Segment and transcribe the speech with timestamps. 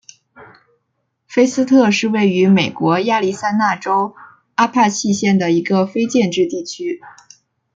[1.27, 4.15] 菲斯特是位于美国亚利桑那州
[4.55, 6.99] 阿帕契县的一个非建制地区。